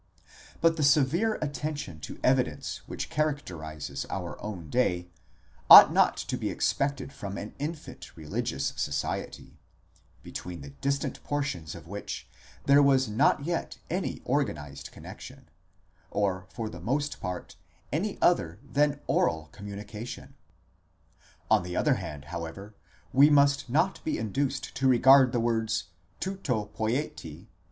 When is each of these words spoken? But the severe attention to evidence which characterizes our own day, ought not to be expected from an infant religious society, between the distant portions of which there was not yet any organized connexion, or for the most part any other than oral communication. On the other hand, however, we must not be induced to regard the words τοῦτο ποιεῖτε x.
But 0.61 0.77
the 0.77 0.83
severe 0.83 1.35
attention 1.43 1.99
to 1.99 2.19
evidence 2.23 2.77
which 2.87 3.11
characterizes 3.11 4.03
our 4.09 4.41
own 4.41 4.67
day, 4.71 5.11
ought 5.69 5.93
not 5.93 6.17
to 6.17 6.37
be 6.37 6.49
expected 6.49 7.13
from 7.13 7.37
an 7.37 7.53
infant 7.59 8.17
religious 8.17 8.73
society, 8.75 9.59
between 10.23 10.61
the 10.61 10.71
distant 10.71 11.23
portions 11.23 11.75
of 11.75 11.87
which 11.87 12.27
there 12.65 12.81
was 12.81 13.07
not 13.07 13.45
yet 13.45 13.77
any 13.91 14.23
organized 14.25 14.91
connexion, 14.91 15.49
or 16.09 16.47
for 16.49 16.67
the 16.67 16.81
most 16.81 17.19
part 17.19 17.55
any 17.93 18.19
other 18.23 18.57
than 18.63 19.01
oral 19.05 19.49
communication. 19.51 20.33
On 21.51 21.61
the 21.61 21.75
other 21.75 21.93
hand, 21.93 22.25
however, 22.33 22.73
we 23.13 23.29
must 23.29 23.69
not 23.69 24.03
be 24.03 24.17
induced 24.17 24.73
to 24.77 24.87
regard 24.87 25.31
the 25.31 25.39
words 25.39 25.89
τοῦτο 26.21 26.69
ποιεῖτε 26.71 27.41
x. 27.43 27.47